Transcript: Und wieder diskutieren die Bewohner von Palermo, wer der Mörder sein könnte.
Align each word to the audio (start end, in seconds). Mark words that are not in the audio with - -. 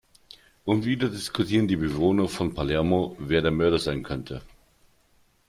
Und 0.65 0.83
wieder 0.85 1.09
diskutieren 1.09 1.67
die 1.67 1.75
Bewohner 1.75 2.27
von 2.27 2.55
Palermo, 2.55 3.15
wer 3.19 3.43
der 3.43 3.51
Mörder 3.51 3.77
sein 3.77 4.01
könnte. 4.01 4.41